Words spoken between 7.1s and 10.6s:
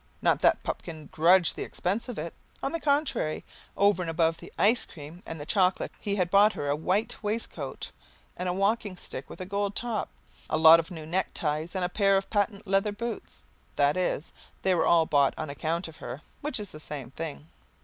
waistcoat and a walking stick with a gold top, a